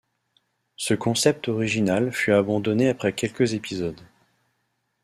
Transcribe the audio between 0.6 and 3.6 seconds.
Ce concept original fut abandonné après quelques